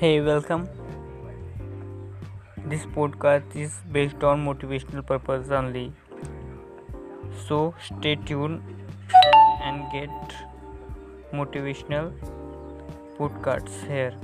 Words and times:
Hey, 0.00 0.22
welcome. 0.22 0.62
This 2.68 2.84
podcast 2.92 3.54
is 3.54 3.74
based 3.96 4.24
on 4.24 4.42
motivational 4.44 5.04
purpose 5.04 5.50
only. 5.50 5.92
So 7.46 7.74
stay 7.88 8.14
tuned 8.14 8.62
and 9.62 9.84
get 9.92 10.32
motivational 11.34 12.14
podcasts 13.18 13.78
here. 13.88 14.14